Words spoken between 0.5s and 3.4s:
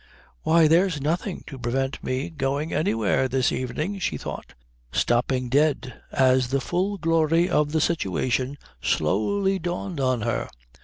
there's nothing to prevent me going anywhere